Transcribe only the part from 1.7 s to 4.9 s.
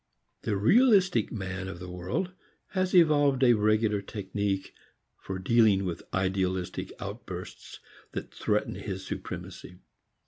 the world has evolved a regular technique